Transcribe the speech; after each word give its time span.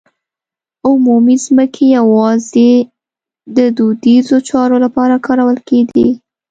عمومي 0.87 1.35
ځمکې 1.45 1.85
یوازې 1.97 2.71
د 3.57 3.57
دودیزو 3.77 4.37
چارو 4.49 4.77
لپاره 4.85 5.15
کارول 5.25 5.57
کېدې. 5.67 6.07